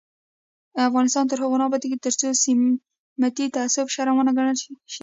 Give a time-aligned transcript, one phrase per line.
[0.89, 4.71] افغانستان تر هغو نه ابادیږي، ترڅو سمتي تعصب شرم ونه ګڼل شي.